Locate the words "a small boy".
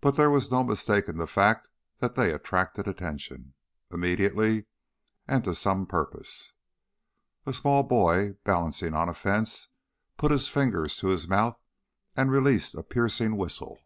7.44-8.36